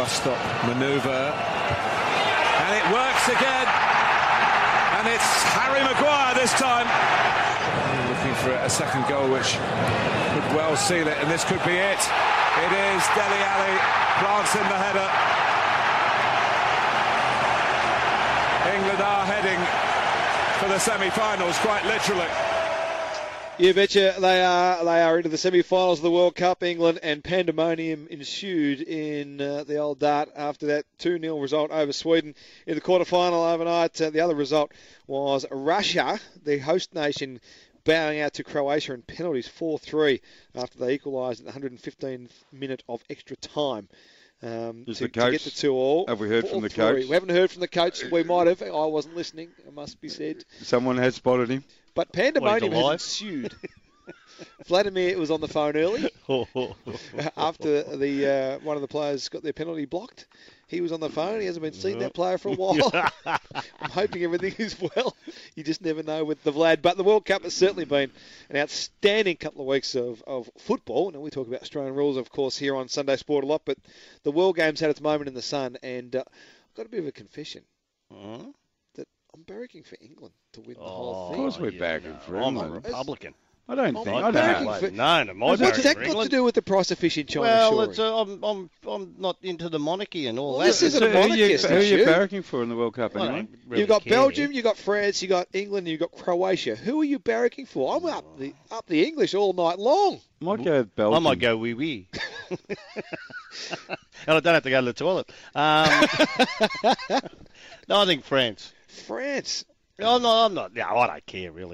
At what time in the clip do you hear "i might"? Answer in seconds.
100.42-100.64, 101.14-101.38